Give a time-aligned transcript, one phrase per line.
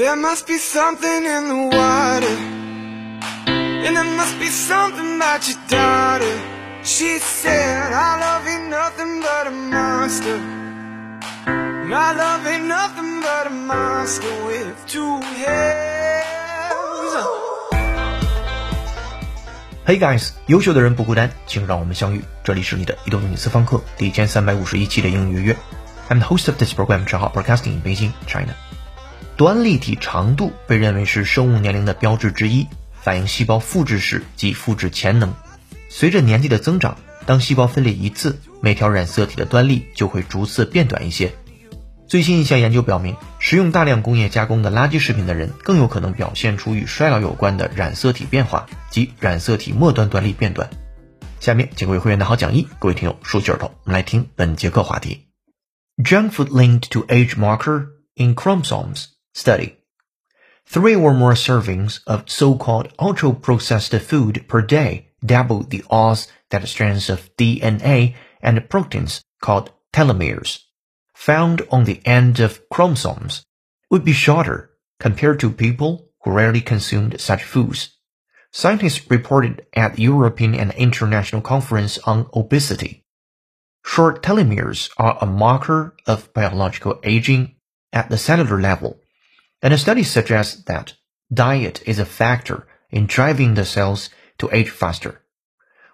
[0.00, 2.36] There must be something in the water.
[3.48, 6.38] And there must be something about your daughter.
[6.84, 10.38] She said, Our love ain't nothing but a monster.
[11.88, 16.26] My love ain't nothing but a monster with two heads.
[19.86, 22.22] Hey guys，优秀的人不孤单，请让我们相遇。
[22.44, 25.56] 这里是你的移动英语私房课第一千三百五十一期的英语约约。
[26.10, 28.54] I'm the host of this program, 陈浩 Broadcasting in Beijing, China.
[29.41, 32.67] 端粒体长度被认为是生物年龄的标志之一，
[33.01, 35.33] 反映细胞复制史及复制潜能。
[35.89, 41.33] 随着年纪的增长，当细胞分裂一次，每条染色体的端粒就会逐次变短一些。
[42.07, 50.69] 最新一项研究表明，食用大量工业加工的垃圾食品的人，更有可能表现出与衰老有关的染色体变化及染色体末端端粒变短。
[51.39, 55.25] 下面，请各位会员拿好讲义，各位听友竖起耳朵，我们来听本节课话题
[55.97, 59.05] ：Junk food linked to age marker in chromosomes。
[59.33, 59.77] Study.
[60.65, 67.09] Three or more servings of so-called ultra-processed food per day double the odds that strands
[67.09, 70.59] of DNA and proteins called telomeres
[71.13, 73.45] found on the end of chromosomes
[73.89, 77.97] would be shorter compared to people who rarely consumed such foods.
[78.51, 83.05] Scientists reported at the European and International Conference on Obesity.
[83.85, 87.55] Short telomeres are a marker of biological aging
[87.93, 89.00] at the cellular level
[89.62, 90.94] and a study suggests that
[91.32, 95.22] diet is a factor in driving the cells to age faster.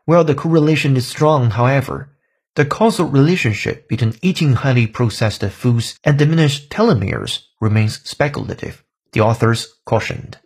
[0.04, 2.16] While the correlation is strong, however,
[2.54, 9.68] the causal relationship between eating highly processed foods and diminished telomeres remains speculative, the authors
[9.86, 10.38] cautioned.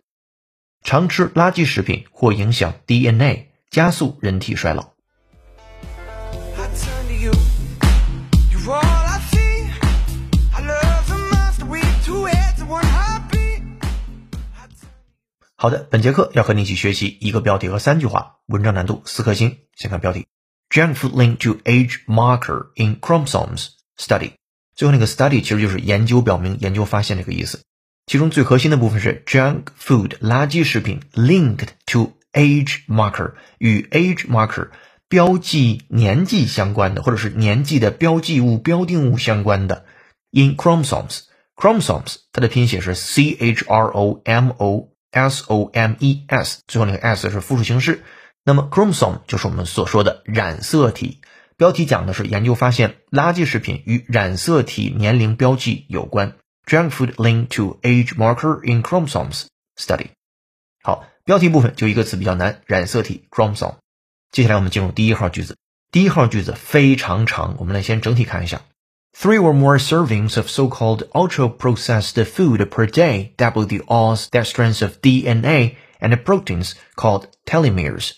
[0.83, 4.90] 常吃垃圾食品或影响 DNA，加速人体衰老。
[15.62, 19.58] 好的，本节课要和你一起学习一个标题和三句话，文章难度四颗星。
[19.76, 20.26] 先看标题
[20.68, 24.32] ：Junk food linked to age marker in chromosomes study。
[24.74, 27.60] 最后那个 study 其实就是研究表明、研究发现这个意思。
[28.06, 34.70] 其中最核心的部分是 junk food 垃圾食品 linked to age marker 与 age marker
[35.08, 39.84] 标记年纪相关的，或者是年纪的标记物、标定物相关的
[40.32, 41.20] in chromosomes。
[41.54, 44.88] chromosomes 它的拼写是 c h r o m o。
[45.12, 48.02] S o m e s，最后那个 s 是复数形式。
[48.42, 51.20] 那么 chromosome 就是我们所说的染色体。
[51.56, 56.36] 标题讲的是研究发现，垃圾食品与染色体年龄标记有关。
[56.66, 59.44] Junk food linked to age marker in chromosomes
[59.76, 60.06] study。
[60.82, 63.76] 好，标题部分就一个词比较难，染色体 chromosome。
[64.32, 65.56] 接下来我们进入第一号句子。
[65.92, 68.62] 第一号句子非常长，我们来先整体看一下。
[69.13, 75.01] Three or more servings of so-called ultra-processed food per day double the odds that strands of
[75.01, 78.13] DNA and proteins called telomeres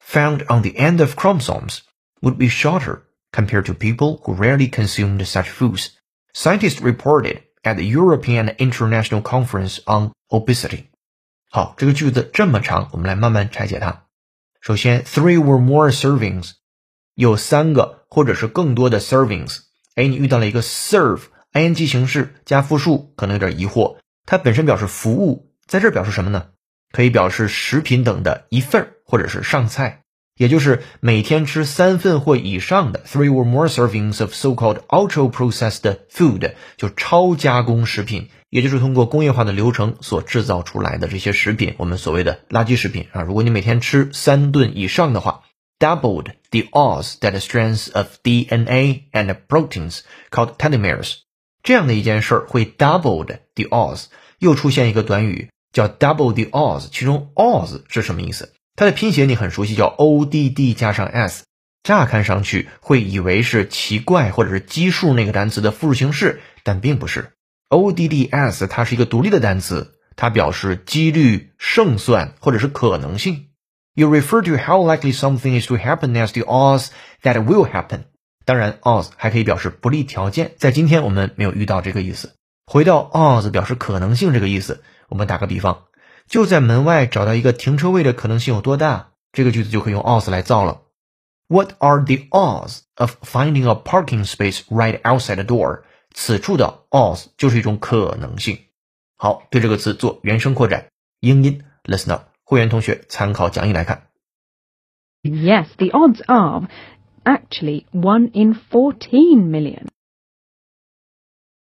[0.00, 1.82] found on the end of chromosomes
[2.22, 5.90] would be shorter compared to people who rarely consumed such foods.
[6.32, 10.86] Scientists reported at the European International Conference on Obesity.
[11.50, 14.06] 好，这个句子这么长，我们来慢慢拆解它。
[14.62, 16.52] 首先，three or more servings
[17.14, 19.58] 有三个或者是更多的 servings。
[19.95, 23.97] 哎，你遇到了一个 serve，ing 形式加复数，可能有点疑惑。
[24.25, 26.47] 它本身表示服务，在这表示什么呢？
[26.91, 30.01] 可以表示食品等的一份儿，或者是上菜，
[30.35, 43.21] 也就是每天吃三份或以上的 three or more servings of so-called ultra-processed food，就超加工食品，也就是通过工业化的流程所制造出来的这些食品，我们所谓的垃圾食品啊。
[43.21, 45.41] 如果你每天吃三顿以上的话。
[45.83, 49.99] Doubled the odds that strands of DNA and proteins
[50.31, 51.15] called telomeres。
[51.61, 54.05] 这样的一件事儿会 doubled the odds，
[54.39, 58.53] 又出现一个短语叫 double the odds，其中 odds 是什么意思？
[58.77, 61.43] 它的拼写你很熟悉，叫 o d d 加上 s。
[61.83, 67.33] 乍看上去会以为是奇怪或者是奇数那个单词的复数形式，但并不是。
[67.67, 73.47] o d d s 它是一个独立的单词，它表示几率、胜算或者是可能性。
[73.95, 76.87] You refer to how likely something is to happen as the odds
[77.21, 78.05] that it will happen。
[78.43, 82.35] 当然，odds 还可以表示不利条件，在今天我们没有遇到这个意思。
[82.65, 85.83] 回到 odds 表示可能性这个意思，我们打个比方，
[86.27, 89.11] 就在门外找到一个停车位的可能性有多大？
[89.31, 90.81] 这个句子就可以用 odds 来造了。
[91.47, 95.83] What are the odds of finding a parking space right outside the door？
[96.15, 98.59] 此处的 odds 就是一种可能性。
[99.17, 100.87] 好，对这个词做原声扩展，
[101.19, 102.32] 英音 listen up。
[102.44, 104.08] 会员同学参考讲义来看。
[105.22, 106.68] Yes, the odds are
[107.24, 109.88] actually one in fourteen million.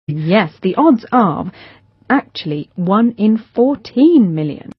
[0.06, 1.52] Yes, the odds are
[2.08, 4.72] actually one in 14 million.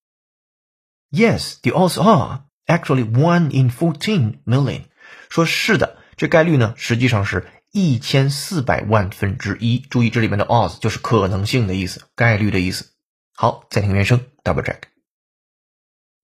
[1.11, 4.85] Yes, the odds are actually one in fourteen million。
[5.29, 9.77] 说是的，这概率呢实际上是一千四百万分之一。
[9.77, 12.91] 注意这里面的 odds 就是可能性的意思，概率的意思。
[13.35, 14.81] 好，再听原声，double check。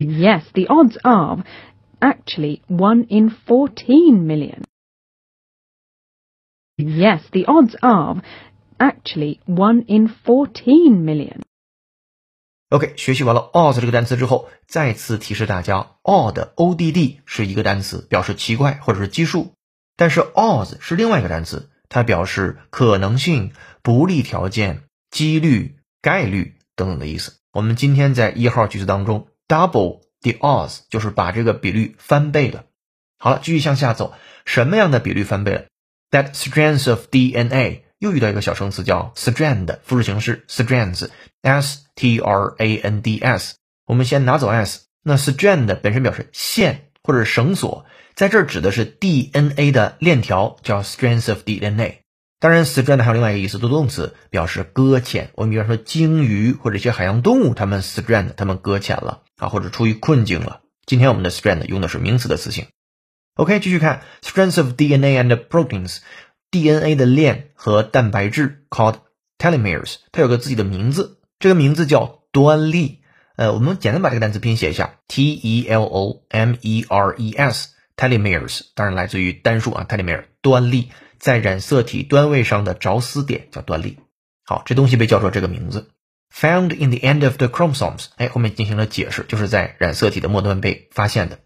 [0.00, 1.44] Yes, the odds are
[2.00, 4.64] actually one in 14 million.
[6.78, 8.22] Yes, the odds are
[8.78, 11.42] actually one in 14 million.
[12.70, 19.52] OK，学习完了 odds 这个单词之后，再次提示大家，odd o d d 是一个单词，表示奇怪或者是奇数，
[19.96, 27.40] 但是 odds 是另外一个单词，它表示可能性、不利条件、几率、概率等等的意思。
[27.52, 32.66] 我们今天在一号句子当中，double the odds 就是把这个比率翻倍了。
[33.18, 34.14] 好了，继续向下走，
[34.44, 35.64] 什么样的比率翻倍了
[36.10, 43.56] ？That strands of DNA 又遇到一个小生词叫 strand，复数形式 strands，s t r a n d s。
[43.86, 52.02] 我们先拿走 s，那 strand 本身表示线或者绳索，在这儿指的是 DNA 的链条，叫 strands of DNA。
[52.40, 55.30] 当然，strand 还有另外一个意思，做动词表示搁浅。
[55.34, 60.62] 我们比方说鲸鱼或者一些海洋动物，它们 strand，它们搁浅了啊，或者处于困境了。
[60.86, 62.66] 今天我们的 strand 用的是名词的词性。
[63.34, 65.98] OK，继续看 strands of DNA and proteins。
[66.50, 68.96] DNA 的链和蛋白质 called
[69.38, 73.02] telomeres，它有个自己的名字，这个名字叫端粒。
[73.36, 80.90] 呃，我们简单把这个单词拼写一下，T E L O M E R E S，telomeres，当然来自于单数啊，telomere 端粒，
[81.20, 83.98] 在染色体端位上的着丝点叫端粒。
[84.44, 85.90] 好，这东西被叫做这个名字
[86.34, 91.38] ，found in the end of the chromosomes，哎，后面进行了解释，就是在染色体的末端被发现的。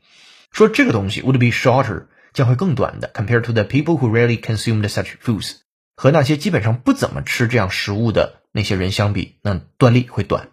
[0.50, 2.06] 说这个东西 would be shorter。
[2.32, 5.58] 将会更短的，compared to the people who rarely consumed such foods，
[5.94, 10.48] 和那些基本上不怎么吃这样食物的那些人相比，那端粒会短。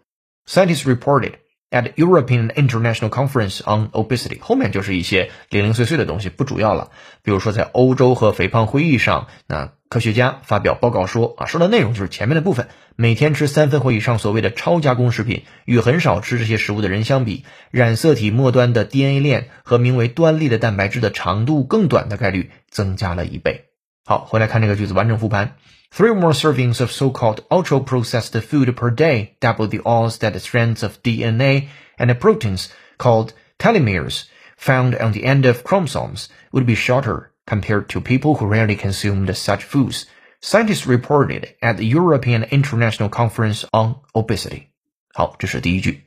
[0.46, 1.34] Scientists reported
[1.72, 6.92] at European International Conference on Obesity，后面就是一些零零碎碎的东西，不主要了。
[7.24, 23.71] 比如说在欧洲和肥胖会议上，那科学家发表报告说啊，说的内容就是前面的部分，每天吃三分或以上所谓的超加工食品，与很少吃这些食物的人相比，染色体末端的 DNA 链和名为端粒的蛋白质的长度更短的概率增加了一倍。
[24.11, 25.57] 好，回来看这个句子完整复盘。
[25.93, 31.69] Three more servings of so-called ultra-processed food per day double the odds that strands of DNA
[31.97, 34.25] and proteins called telomeres
[34.57, 39.35] found on the end of chromosomes would be shorter compared to people who rarely consumed
[39.37, 40.07] such foods,
[40.41, 44.69] scientists reported at the European International Conference on Obesity.
[45.15, 46.03] 好，这是第一句。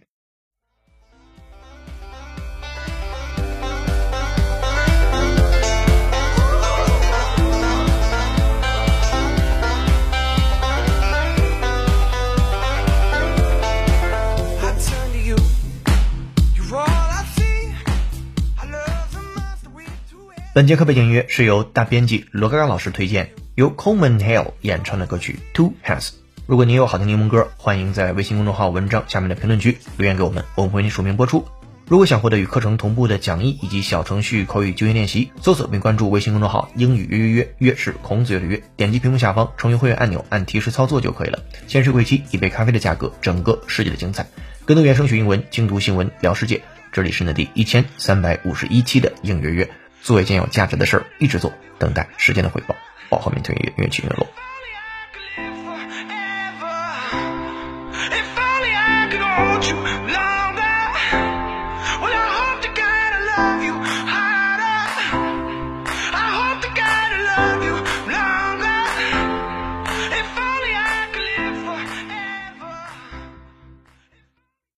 [20.54, 26.10] 本节课背景音乐是由大编辑罗嘎嘎老师推荐，由 Coleman Hale 演唱的歌曲 Two Hands。
[26.46, 31.44] 如果您有好听柠檬歌，欢迎在微信公众号文章下面的评论区留言给我们，我们会为您署名播出。
[31.88, 41.42] 如果想获得与课程同步的讲义以及小程序口语就业练习，搜索并关注微信公众号“英语约约约”，约是孔子约的约，点击屏幕下方成为会员按钮，按提示操作就可以了。
[41.66, 44.24] 先试会期，一杯咖啡的价格，整个世界的精彩。
[44.64, 46.62] 跟读原声学英文，精读新闻聊世界。
[46.92, 49.68] 这里是你的第一千三百五十一期的应约约。
[50.04, 52.76] 做一件有价值的事儿，一直做，等待时间的回报。
[53.08, 54.28] 报后面推越越起越落。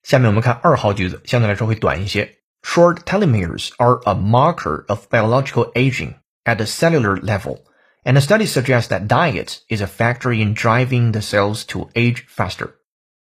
[0.04, 2.37] 下面我们看二号句子，相对来说会短一些。
[2.65, 6.15] Short telomeres are a marker of biological aging
[6.46, 7.60] at the cellular level,
[8.06, 12.25] and the study suggests that diet is a factor in driving the cells to age
[12.27, 12.72] faster.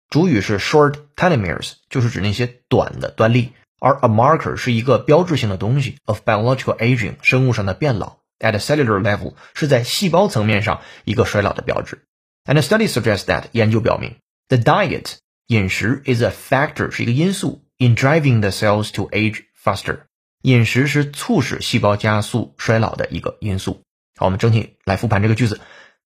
[0.08, 8.18] 主语是 short telomeres，就是指那些短的端粒，而 a marker 是一个标志性的东西 of biological aging，生物上的变老。
[8.38, 12.04] At the cellular level 是在细胞层面上一个衰老的标志。
[12.44, 14.16] And the study suggests that 研究表明，
[14.48, 15.14] the diet
[15.46, 20.01] 饮食 is a factor 是一个因素 in driving the cells to age faster。
[20.43, 23.83] 饮食是促使细胞加速衰老的一个因素。
[24.15, 25.59] 好，我们整体来复盘这个句子：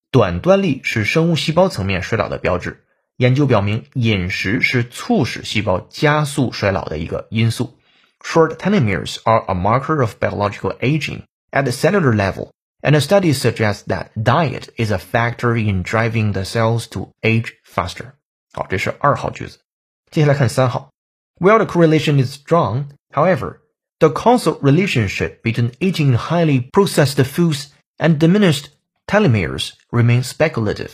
[0.09, 2.85] 短端粒是生物细胞层面衰老的标志。
[3.17, 7.77] 研究表明，饮食是促使细胞加速衰老的一个因素。
[8.21, 12.51] Short telomeres are a marker of biological aging at the cellular level,
[12.81, 17.51] and a study suggests that diet is a factor in driving the cells to age
[17.65, 18.13] faster.
[18.53, 19.59] 好，这是二号句子。
[20.11, 20.91] 接下来看三号
[21.38, 23.60] ，While the correlation is strong, however,
[23.98, 27.68] the causal relationship between eating highly processed foods
[27.98, 28.66] and diminished
[29.06, 30.92] telomeres remains speculative.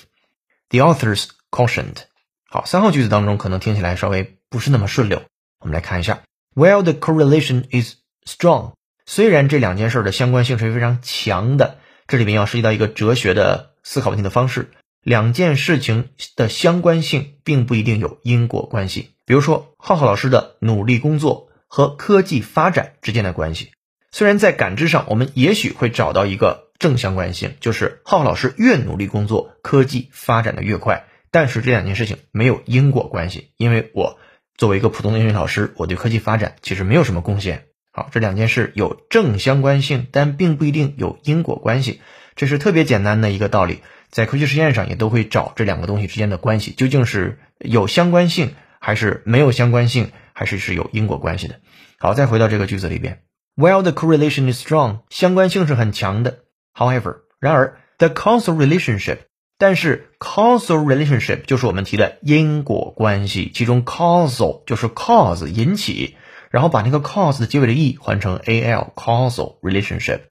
[0.71, 2.05] The authors cautioned.
[2.49, 5.23] 好，三号句子当中可能听起来稍微不是那么顺溜。
[5.61, 6.23] 我们来看一下，
[6.55, 8.73] While the correlation is strong，
[9.05, 14.71] 虽然这两件事的相关性是非常强的，这里面要涉及到一个哲学的思考问题的方式。
[15.04, 19.10] 两件事情的相关性并不一定有因果关系。
[19.26, 23.72] 比如说，浩浩老师的努力工作和科技发展之间的关系，
[24.12, 31.06] 虽然在感知上我们也许会找到一个正相关性，就是浩浩老师越努力工作，科技发展的越快。
[31.32, 34.20] 但是这两件事情没有因果关系，因为我
[34.58, 37.68] 作为一个普通的英语老师，我对科技发展其实没有什么贡献。
[37.94, 42.02] 好，这两件事有正相关性，但并不一定有因果关系，
[42.36, 43.80] 这是特别简单的一个道理。
[44.12, 51.62] 在科学实验上也都会找这两个东西之间的关系，究竟是有相关性，还是没有相关性，还是是有因果关系的。
[51.98, 53.24] 好，再回到这个句子里边
[53.56, 56.40] ，While the correlation is strong，相关性是很强的。
[56.76, 59.20] However，然而，the causal relationship，
[59.58, 66.18] 但是 causal relationship 就是我们提的因果关系，其中 causal 就是 cause 引起，
[66.50, 70.22] 然后把那个 cause 的结尾的 e 换成 al，causal relationship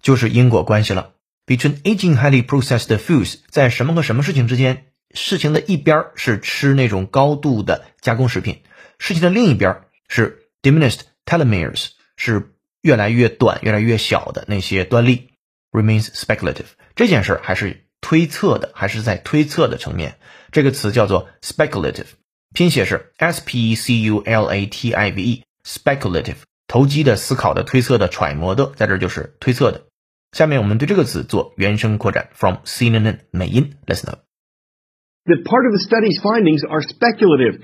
[0.00, 1.12] 就是因果关系了。
[1.50, 4.84] Between aging highly processed foods，在什么和什么事情之间？
[5.12, 8.62] 事情的一边是吃那种高度的加工食品，
[9.00, 12.52] 事情的另一边是 diminished telomeres，是
[12.82, 15.30] 越来越短、越来越小的那些端粒。
[15.72, 20.20] Remains speculative，这件事还是推测的，还是在推测的层面。
[20.52, 22.06] 这个词叫做 speculative，
[22.54, 26.36] 拼写是 s p e c u l a t i v e，speculative，
[26.68, 29.89] 投机的、思考的、推测的、揣摩的，在这就是推测的。
[30.31, 37.61] 下面我们对这个词做原声扩展，from CNN 美音，listen up。That part of the study's findings are speculative.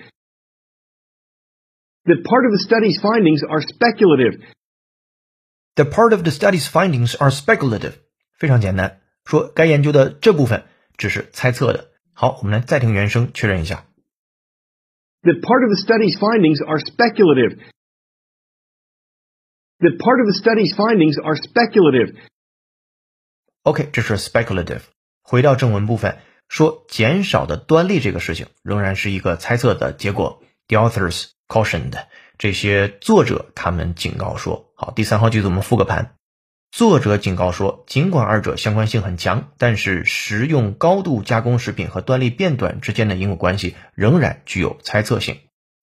[2.05, 4.41] That part of the study's findings are speculative.
[5.75, 7.95] The part of the study's findings are speculative。
[8.37, 10.65] 非常简单，说该研究的这部分
[10.97, 11.91] 只是猜测的。
[12.13, 13.85] 好，我们来再听原声确认一下。
[15.23, 17.59] That part of the study's findings are speculative.
[19.81, 22.17] That part of the study's findings are speculative.
[23.66, 24.82] OK，这是 speculative。
[25.22, 26.18] 回到正文部分，
[26.48, 30.40] 说减少的端粒这个事情仍然是一个猜测的结果。
[30.68, 31.94] The authors cautioned，
[32.38, 36.14] 这些作者他们警告说，好，第三号句子我们复个盘。
[36.70, 45.40] 作者警告说，尽管二者相关性很强，但是食用高度加工食品和端粒变短之间的因果关系仍然具有猜测性。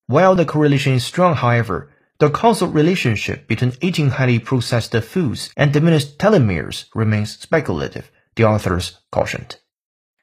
[0.07, 1.87] While the correlation is strong, however.
[2.23, 8.91] The causal relationship between eating highly processed foods and diminished telomeres remains speculative, the authors
[9.11, 9.57] cautioned.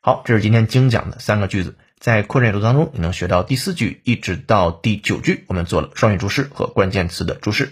[0.00, 7.70] 好，这是今天精讲的三个句子，在扩展阅读当中，你能学到第四句一直到第九句，我们做了双语注释和关键词的注释。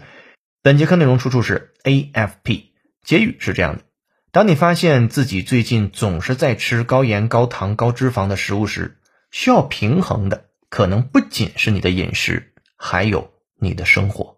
[0.63, 2.65] 本节课内容出处是 AFP，
[3.03, 3.85] 结语是这样的：
[4.31, 8.99] 当你发现自己最近总是在吃高盐、高糖、高脂肪的食物时，
[9.31, 13.33] 需要平衡的可能不仅是你的饮食，还有。
[13.59, 14.37] 你的生活。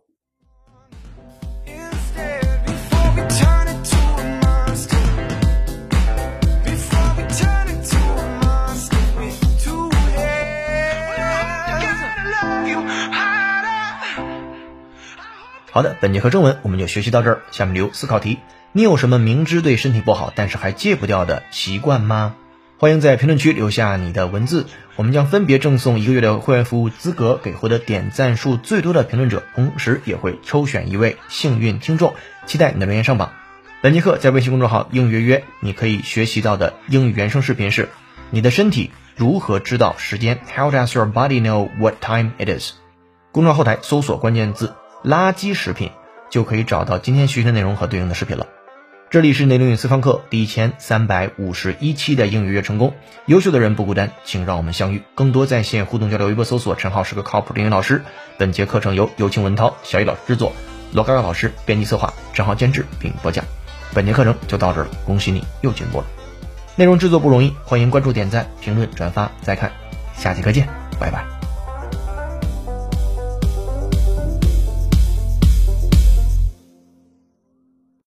[15.72, 17.42] 好的，本节课正文我们就学习到这儿。
[17.52, 18.38] 下面留思考题：
[18.72, 22.34] 你有什么明知对身体不好，但是还戒不掉的习惯吗？
[22.80, 24.64] 欢迎在评论区留下你的文字，
[24.96, 32.14] 我们将分别赠送一个月的会员服务资格给获得点赞数最多的评论者，同时也会抽选一位幸运听众，
[32.46, 33.32] 期待你的留言上榜。
[33.82, 37.90] 本节课在微信公众号“英语约约”，你可以学习到的英语原声视频是：
[38.30, 42.72] 你的身体如何知道时间？How does your body know what time it is？
[43.30, 44.72] 公众号后台搜索关键字
[45.04, 45.90] “垃圾食品”，
[46.32, 48.46] 就可以找到今天学习的内容和对应的视频了。
[49.10, 52.94] 这里是内灵语私房课第一千三百五十一期的英语约成功，
[53.26, 55.02] 优秀的人不孤单，请让我们相遇。
[55.16, 58.04] 更多在线互动交流，微博搜索“陈浩是个靠谱的英语老师”。
[58.38, 60.52] 本节课程由有情文涛、小雨老师制作，
[60.92, 63.44] 罗嘎嘎老师编辑策划，陈浩监制并播讲。
[63.92, 66.06] 本节课程就到这了，恭喜你又进步了。
[66.76, 69.72] 内容制作不容易，欢迎关注、点赞、评论、转发、再看。
[70.14, 70.68] 下节课见，
[71.00, 71.39] 拜拜。